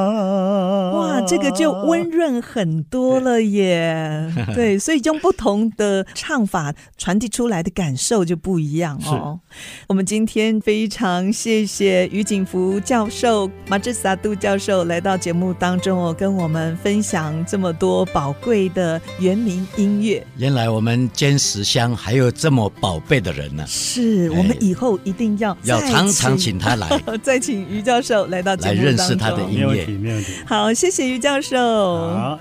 [0.92, 4.30] 哇，这个就温润很多了耶。
[4.54, 9.40] 对，所以用不同的唱法传递出来的感受就不一样哦。
[9.88, 23.64] 我们今天非常谢谢于景福教授、马志萨杜教授来到节目当中哦，跟我们分享这么多宝贵的原名音乐，原来我们坚石乡还有这么宝贝的人呢！
[23.68, 26.88] 是我们以后一定要要常常请他来，
[27.22, 29.66] 再请于教授来到来认识他的音乐。
[29.66, 30.33] 没问题，没问题。
[30.46, 31.59] 好，谢谢于教授。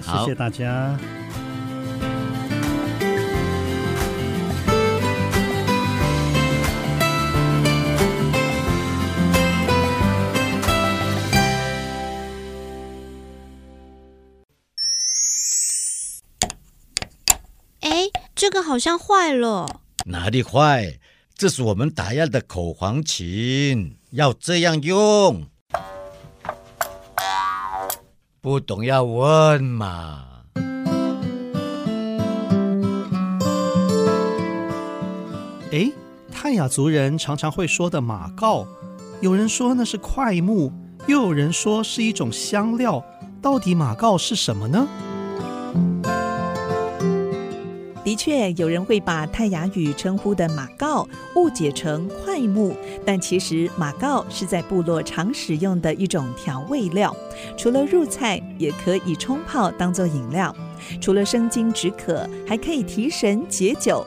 [0.02, 0.98] 好，谢谢大家。
[18.39, 20.97] 这个好像坏了，哪里坏？
[21.36, 25.45] 这是我们打样的口簧琴，要这样用。
[28.39, 30.25] 不懂要问嘛。
[35.73, 35.91] 哎，
[36.32, 38.65] 泰雅族人常常会说的马告，
[39.19, 40.71] 有人说那是块木，
[41.08, 43.04] 又有人说是一种香料，
[43.41, 44.88] 到底马告是什么呢？
[48.10, 57.15] 的确，有人会把泰雅语称呼的马告误解成块木，但其实马告是在部落常使用的一种调味料，
[57.56, 60.56] 除了入菜，也可以冲泡当做饮料。
[61.00, 64.04] 除了生津止渴，还可以提神解酒。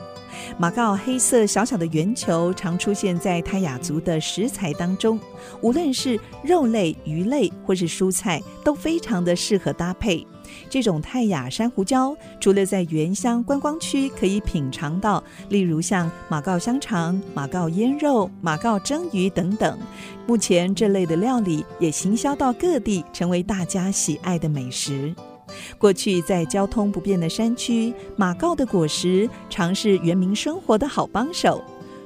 [0.57, 5.17] 马告黑色小小的圆球，常出现在泰雅族的食材当中，
[5.61, 10.27] 无论是肉类、鱼类或是蔬菜，都非常的适合搭配。
[10.69, 19.77] 这种泰雅珊瑚礁，除了在原乡观光区可以品尝到，例如像马告香肠、马告腌肉、马告蒸鱼等等，
[20.25, 25.13] 目前这类的料理也行销到各地，成为大家喜爱的美食。
[25.77, 31.63] 过去在交通不便的山区，马告的果实常是原民生活的好帮手。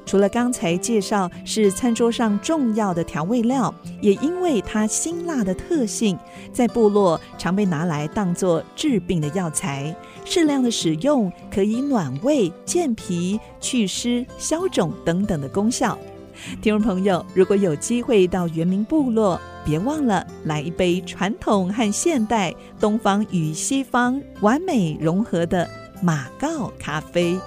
[0.07, 6.17] 除了刚才介绍是餐桌上重要的调味料，也因为它辛辣的特性，
[6.53, 9.93] 在部落常被拿来当作治病的药材。
[10.23, 15.97] 适量的使用可以暖胃、健脾、祛湿、消肿等等的功效。
[16.61, 25.67] 听众朋友，如果有机会到原民部落，别忘了来一杯传统和现代、东方与西方完美融合的
[26.01, 27.37] 马告咖啡。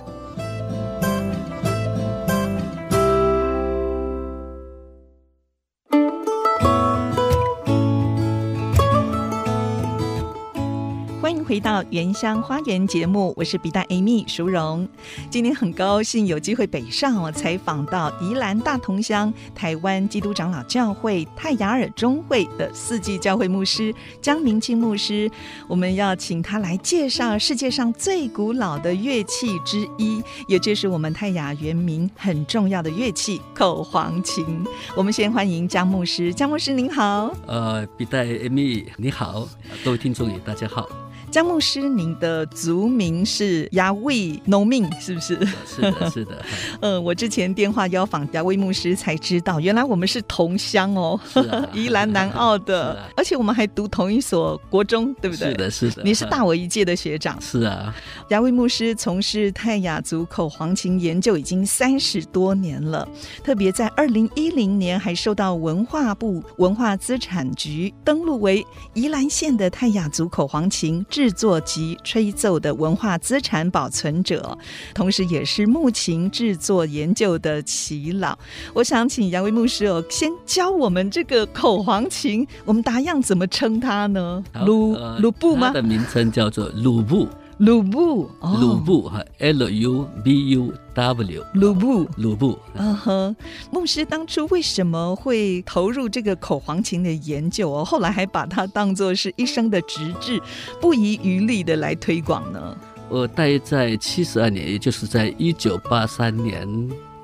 [11.50, 14.88] 回到原乡花园节目，我是笔袋 Amy 淑荣。
[15.28, 23.92] 今天很高兴有机会北上，我采访到宜兰大同乡台湾基督长老教会泰雅尔中会的四季教会牧师
[24.22, 25.28] 江明清牧师。
[25.66, 34.64] 我们要请他来介绍世界上最古老的乐器之一，也就是我们泰雅原名很重要的乐器口簧琴。
[34.96, 37.34] 我们先欢迎江牧师，江牧师您好。
[37.48, 39.48] 呃，笔袋 Amy 你好，
[39.84, 40.88] 各位听众也大家好。
[41.30, 45.38] 江牧师，您的族名是亚威农民，是不是？
[45.64, 46.44] 是的，是的。
[46.82, 55.50] 嗯，我之前电话邀访亚威牧师，才知道原来我们是同乡哦，啊、 宜兰南澳的， 啊、而且我们还读同一所国中，对不对？
[55.50, 56.02] 是的，是的。
[56.02, 57.40] 你是大我一届的学长。
[57.40, 57.94] 是啊。
[58.30, 63.08] 亚威牧师从事泰雅族口簧琴研究已经三十多年了，
[63.44, 71.06] 特别在二零一零年还受到文化部文化资产局登录为宜兰县的泰雅族口簧琴。
[71.20, 74.56] 制作及吹奏的文化资产保存者，
[74.94, 78.38] 同时也是木琴制作研究的耆老。
[78.72, 84.42] 我想请杨威牧师哦，先教我们这个口簧琴，我们达样怎么称它呢？
[84.64, 85.66] 鲁鲁布吗？
[85.68, 87.28] 它的名称叫做鲁布。
[87.60, 92.58] 鲁布，鲁布哈，L U B U W，鲁布，鲁布。
[92.72, 93.36] 嗯哼，
[93.70, 97.84] 牧师当初为什么会投入这个口簧琴的研究哦？
[97.84, 100.40] 后来还把它当做是一生的职志，
[100.80, 102.74] 不遗余力的来推广呢？
[103.10, 106.66] 我大约在七十二年，也就是在一九八三年，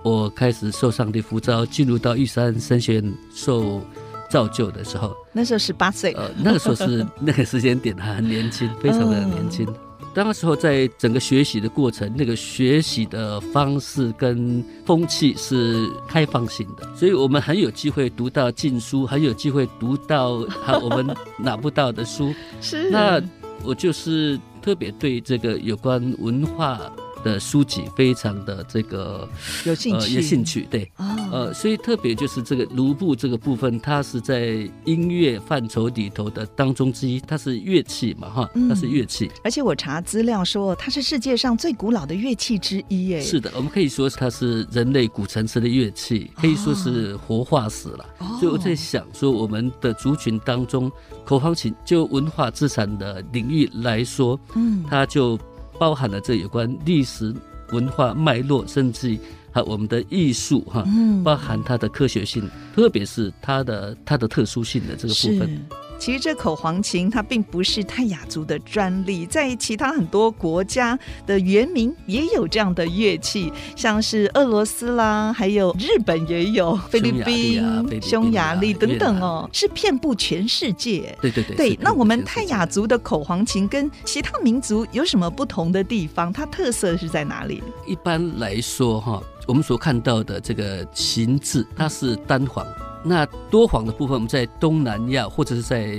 [0.02, 3.80] 我开始受上帝呼召，进入到玉山神学院受
[4.28, 5.16] 造就的时候。
[5.32, 9.64] 那时候十八岁，呃，那个时候是 那个时间点还很年轻，非常的年轻。
[9.66, 9.74] 嗯
[10.16, 22.32] 当时候在整个学习的过程，那个学习的方式跟风气是开放性的，所以我们很有机会读到禁书，很有机会读到好我们拿不到的书。
[22.62, 23.22] 是，那
[23.62, 26.80] 我就是特别对这个有关文化。
[27.26, 29.28] 的书籍非常的这个
[29.64, 30.88] 有兴趣，有兴趣，对，
[31.32, 39.28] 呃，所以特别就是这个卢布这个部分，它是在音乐范畴里头的当中之一，它是乐器嘛，哈，它是乐器。
[39.42, 48.06] 而且我查资料说，它是世界上最古老的乐器之一，哎，是的，我们可以说它是人类古城市的乐器，可以说是活化石了。
[48.38, 50.88] 所以我在想说，我们的族群当中，
[51.24, 55.36] 口簧琴就文化资产的领域来说，嗯，它就。
[55.78, 57.34] 包含了这有关历史
[57.72, 59.18] 文化脉络，甚至
[59.52, 60.84] 还有我们的艺术哈，
[61.24, 65.66] 包含它的科学性，特别是它的它的特殊性的这个部分。
[65.98, 77.62] 其实这口簧琴它并不是泰雅族的专利，在其他很多国家的原名也有这样的乐器，像是俄罗斯啦，还有日本也有， 菲律宾、
[78.00, 81.16] 匈牙利等等哦，是遍布全世界。
[81.20, 81.56] 对对对。
[81.56, 86.32] 对，那我们泰雅族的口簧琴跟其他民族有什么不同的地方？
[86.32, 87.62] 它特色是在哪里？
[87.86, 92.66] 一般来说哈，我们所看到的这个琴字，它是单簧。
[93.06, 95.96] 那多簧的部分，我们在东南亚或者是在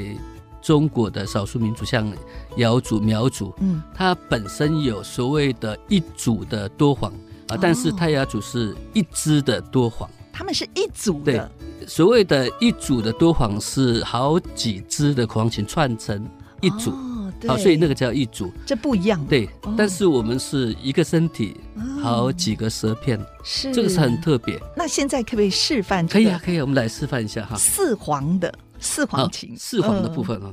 [0.62, 2.12] 中国的少数民族，像
[2.58, 7.12] 瑶族、苗族，嗯，它本身有所谓的一组的多簧
[7.47, 11.49] 啊，但是泰雅族是一支的多簧，他们是一组的。
[11.80, 16.28] 对，所谓的一组的多簧是好几支的口簧琴串成
[16.60, 16.91] 一组。
[17.44, 19.24] 哦好，所以那个叫一组，这不一样。
[19.28, 21.60] 对，但是我们是一个身体，
[22.02, 24.60] 好几个舌片，是这个是很特别。
[24.76, 26.08] 那现在可不可以示范？
[26.08, 27.56] 可以啊，可以，我们来示范一下哈。
[27.56, 30.52] 四黄的四黄琴，四黄的部分啊。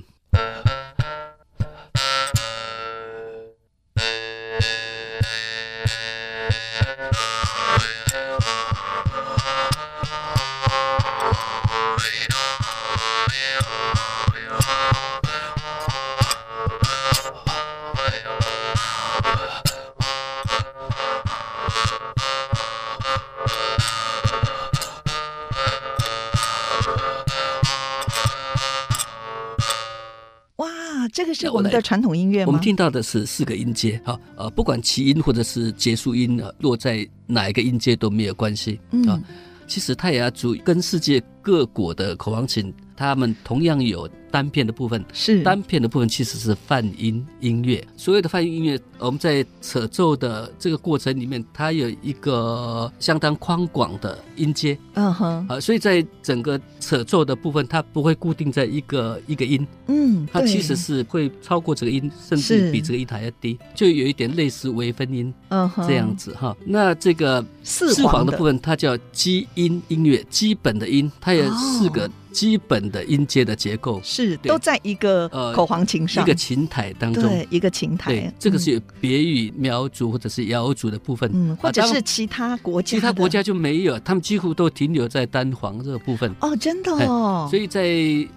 [31.08, 32.46] 这个是我们的传统音乐吗？
[32.46, 39.24] 我们听到的是四个音阶，哈，呃，不管起音或者是结束音，落在哪一个音阶都没有关系，啊、嗯。
[39.66, 44.08] 其实泰雅族跟世界各国的口簧琴，他们同样有。
[44.34, 47.86] 单片的部分是单片的部分，其实是泛音音乐。
[47.96, 54.76] 所有的泛音音乐，我们在扯奏的这个过程里面，它有一个相当宽广的音阶。
[54.94, 59.64] 嗯哼，啊，所以在整个扯奏的部分，它不会固定在一个一个音。
[59.86, 65.32] 嗯，它其实是会超过这个音，甚至比这个音还要低，就有一点类似微分音。
[65.50, 66.56] 嗯哼，这样子哈。
[66.66, 72.10] 那这个四簧的部分，它叫基音音乐，基本的音，它有四个。
[72.34, 78.12] 基本的音阶的结构是都在一个口簧琴上，一个琴台当中，对，一个琴台。
[78.12, 86.34] 对，这个是有别于苗族或者是瑶族的部分，嗯，或者是其他国家，其他国家就没有，他们几乎都停留在单簧这个部分。
[86.40, 87.46] 哦，真的哦。
[87.50, 87.82] 所以在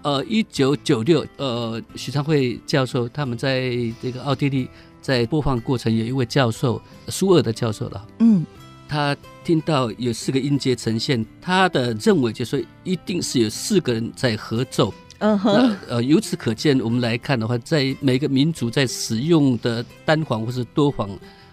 [0.02, 3.72] 呃一九九六，呃许昌慧教授他们在
[4.02, 4.70] 这个奥地利
[5.02, 8.46] 在播放过程，有一位教授苏俄的教授了，嗯。
[8.90, 9.14] 他
[9.44, 14.94] 听到有四个音阶呈现，他的认为就是说一定是有四个人在合奏。
[15.20, 21.10] 嗯哼，呃，由此可见，我们来看的话，在每个民族在使用的单簧或是多簧，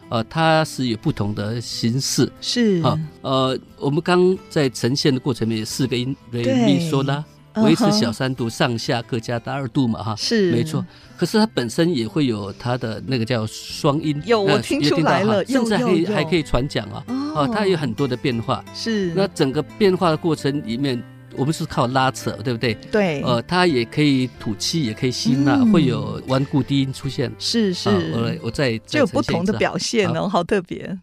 [0.08, 2.30] 呃，它是有不同的形式。
[2.40, 7.24] 是啊，呃，我们刚在呈现的过程里面有四个音，瑞咪嗦啦。
[7.58, 10.84] 维持小三度，上下各加大二度嘛，哈，是没错。
[11.16, 18.64] 可是它本身也会有它的那个叫双音，有我听出来了，甚至还可以还可以传讲啊，哦，它有很多的变化。
[18.74, 21.00] 是，那整个变化的过程里面，
[21.36, 22.74] 我们是靠拉扯，对不对？
[22.90, 27.32] 对，呃，它也可以吐气，也可以吸纳，会有顽固低音出现。
[27.38, 30.98] 是是，我我再就有不同的表现哦，好特别。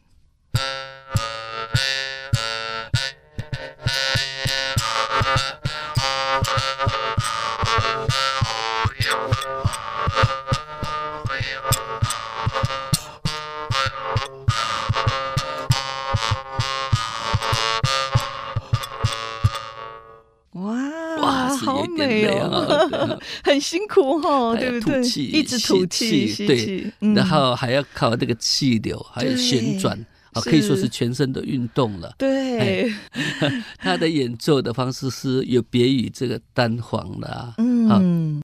[23.43, 25.01] 很辛苦哈，对不对？
[25.01, 29.97] 一直吐气，对，然后还要靠那个气流，还有旋转
[30.33, 32.13] 啊，可以说是全身的运动了。
[32.17, 32.91] 对，
[33.77, 38.41] 他的演奏的方式是有别于这个单簧的，嗯。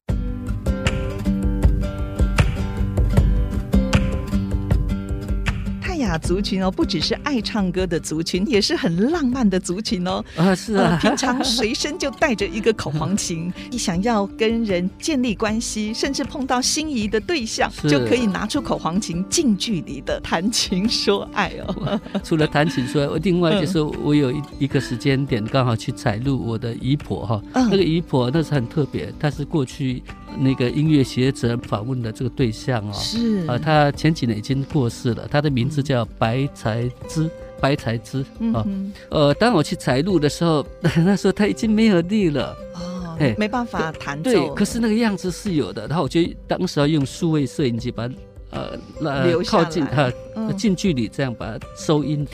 [6.08, 10.24] 雅族群哦，不只是爱唱歌的族群，也是很浪漫的族群哦。
[10.38, 22.00] 啊，是啊，呃、平常随身就带着一个口簧琴，你 想要跟人建立关系，甚至碰到心仪的对象，就可以拿出口簧琴，近距离的谈情说爱哦。
[22.24, 30.02] 除了弹琴说爱，我另外就是我有一一个时间点刚好去采录我的姨婆哈，嗯、那个姨婆那是很特别，她是过去。
[30.40, 33.46] 那个音乐学者访问的这个对象哦，是。
[33.48, 37.30] 啊，他前几年已经过世了，他的名字叫白才之，
[37.60, 38.22] 白才之
[38.54, 38.66] 啊，
[39.10, 40.66] 呃，当我去采录的时候，
[40.98, 42.56] 那时候他已经没有力了。
[42.76, 48.08] 哦，哎没办法弹奏，对，可是那个样子是有的，然后我就当时要用数位摄影机把
[48.52, 50.12] 呃那靠近他
[50.56, 52.26] 近距离这样把它收音，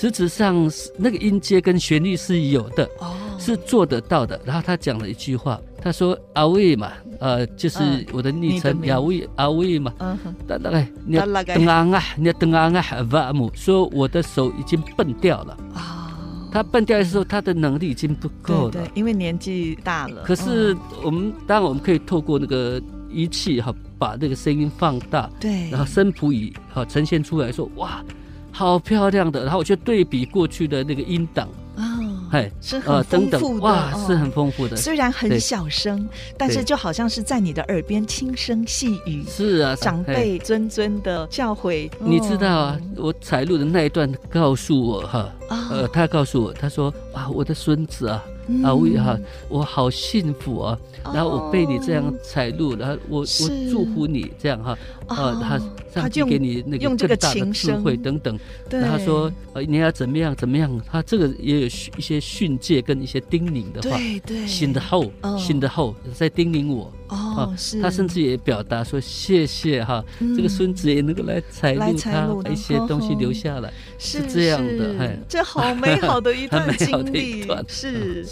[0.00, 4.40] 实质上是那个音阶跟旋律是有的哦，是做得到的。
[4.46, 5.60] 然后他讲了一句话。
[5.82, 7.80] 他说阿威嘛，呃，就是
[8.12, 9.92] 我的昵称阿威阿威嘛。
[9.98, 10.34] 嗯哼。
[10.46, 15.54] 大概你要等啊啊，你要等啊啊，瓦姆说我的手已经笨掉了。
[15.74, 16.06] 啊。
[16.50, 18.70] 他笨掉的时候，他的能力已经不够了。
[18.70, 20.22] 对，因为年纪大了。
[20.22, 20.74] 可是
[21.04, 22.80] 我们当然我们可以透过那个
[23.10, 25.30] 仪器哈，把那个声音放大。
[25.38, 25.68] 对。
[25.70, 28.02] 然后声谱仪哈呈现出来说哇，
[28.50, 29.42] 好漂亮的。
[29.44, 31.48] 然后我就对比过去的那个音档。
[32.32, 34.76] 哎，是很丰富的哇，是很丰富的。
[34.76, 39.24] 虽然很小声，但是就好像是在你的耳边轻声细语。
[39.26, 41.90] 是啊，长辈谆谆的教诲。
[41.98, 48.22] 你知道啊，我采录的那一段告诉我哈，呃，他告诉我，他说啊，我的孙子啊。
[48.64, 49.16] 啊，我哈，
[49.48, 50.78] 我好幸福啊！
[51.04, 53.26] 然后我被你这样采录，然后我我
[53.70, 55.58] 祝福你这样哈，啊，他
[56.00, 58.38] 上帝给你那个更大的智慧等等。
[58.70, 60.70] 然后他说，呃，你要怎么样怎么样？
[60.90, 66.92] 他这个也有一些训诫跟一些叮咛的话，对对，新的后，新的后在叮咛我。
[67.08, 67.80] 哦，是。
[67.82, 70.04] 他甚至也表达说谢谢哈，
[70.36, 78.24] 这个孙子也能够来采录他一些东西留下来，是这样的，哎，这好美好的一段 经历，是。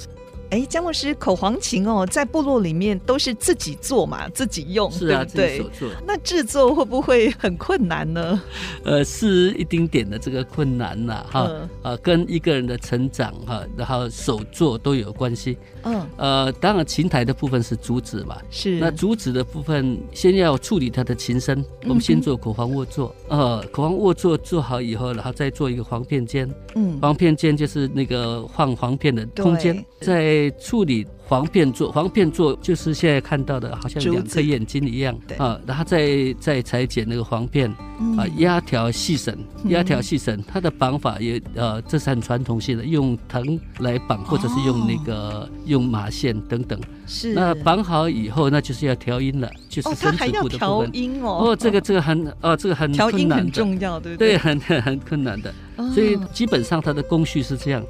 [0.51, 5.90] 哎，姜牧师，口簧琴哦，在部落里面都是自己做嘛，自己用，是啊，对不对？
[6.07, 8.40] 那制作会不会很困难呢？
[8.82, 11.40] 呃，是一丁点的这个困难呐，哈，
[11.82, 15.59] 呃、嗯，跟一个人的成长哈，然后手作都有关系。
[15.84, 18.78] 嗯，呃，当然琴台的部分是竹子嘛，是。
[18.78, 31.07] 那竹子的部分，先要处理它的琴身，我们先做口簧卧座，呃，口簧卧座做好以后，然后再做一个簧片间，嗯，簧片间就是那个放簧片的空间，在处理。
[31.28, 35.61] 黄片座，簧片座就是现在看到的，好像两颗眼睛一样啊。
[35.66, 37.70] 然后再再裁剪那个簧片，
[38.16, 46.80] 啊，压条细绳，压条细绳，它的绑法也呃，这是很传统性的，用藤来绑，或者是用那个用麻线等等。
[47.07, 47.34] 是。
[47.34, 50.59] 那绑好以后，那就是要调音了，就是身子部的部分。
[50.59, 51.49] 调音哦。
[51.51, 54.28] 哦，这个这个很哦，这个很调音很重要，对不对？
[54.30, 55.53] 对，很 很困难的。
[55.95, 57.85] 所以基本上它的工序是这样。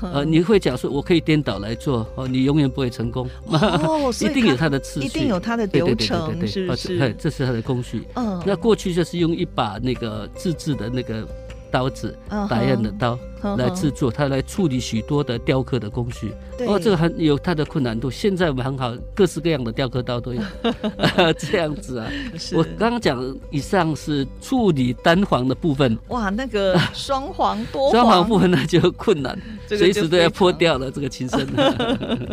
[0.00, 3.28] 呃，你会讲说，我可以颠倒来做哦，你永远不会成功。
[3.46, 7.16] 哦， 一定有它的次序，一定有它的流程，对对对对对是不是？
[7.18, 8.06] 这是它的工序。
[8.14, 11.26] 嗯，那过去就是用一把那个自制的那个。
[11.76, 12.16] 刀子，
[12.48, 13.18] 打样的刀
[13.58, 16.32] 来制作，它来处理许多的雕刻的工序。
[16.66, 18.10] 哦，这个很有它的困难度。
[18.10, 20.40] 现在我们很好，各式各样的雕刻刀都有。
[21.36, 22.10] 这样子啊，
[22.54, 25.98] 我刚刚讲以上是处理单簧的部分。
[26.08, 31.40] 哇，那个 双簧多双簧部分那就困难，随时都要破掉了这个琴身。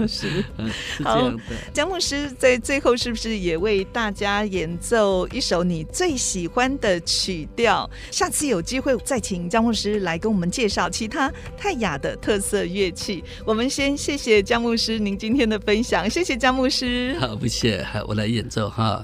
[0.08, 0.30] 是，
[0.70, 1.44] 是这样的。
[1.74, 7.90] 姜牧师在最后是不是也为大家演奏一首你最喜欢的曲调？
[8.10, 13.24] 下次有机会再请请姜牧师来跟我们介绍其他泰雅的特色乐器。
[13.44, 17.18] 我们先谢谢姜牧师您今天的分享，谢谢姜牧师。
[17.20, 19.04] 好，不谢，好，我来演奏哈。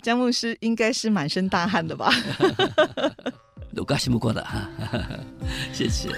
[0.00, 2.10] 哇，姜牧师应该是满身大汗的吧？
[3.72, 4.66] 有干什么过的哈，
[5.74, 6.08] 谢谢。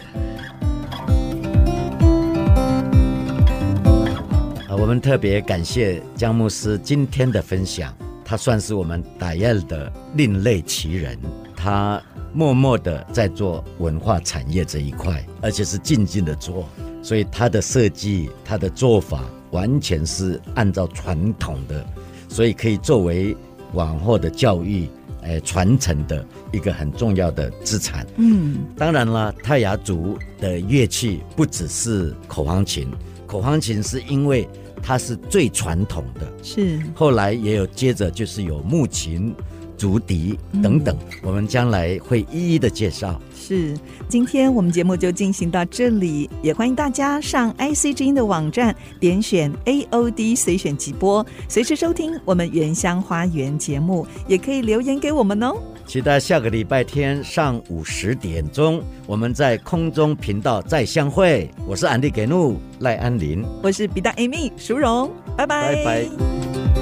[4.68, 7.92] 啊，我们特别感谢姜牧师今天的分享，
[8.24, 11.18] 他算是我们大叶的另类奇人，
[11.56, 12.00] 他
[12.32, 16.68] 默默的在做文化产业这一块，而且是静静的做，
[17.02, 21.84] 所以他的设计、他的做法完全是按照传统的，
[22.28, 23.36] 所以可以作为。
[23.72, 24.88] 往后的教育，
[25.22, 28.06] 诶，传承的一个很重要的资产。
[28.16, 32.88] 嗯，当然了，泰雅族的乐器不只是口簧琴，
[33.26, 34.48] 口簧琴是因为
[34.82, 36.32] 它是最传统的。
[36.42, 39.34] 是，后来也有接着就是有木琴、
[39.82, 43.20] 竹笛等等，嗯、我们将来会一一的介绍。
[43.34, 43.76] 是，
[44.08, 55.56] 今天我们节目就进行到这里，也欢迎大家上 IC 之音的网站点选 AOD 随选即播，随时收听我们原乡花园节目，也可以留言给我们哦。
[55.84, 61.50] 期待下个礼拜天上午十点钟，我们在空中频道再相会。
[61.66, 65.74] 我是安迪给怒赖安林，我是比大 Amy 淑荣，拜拜。
[65.74, 66.81] 拜拜。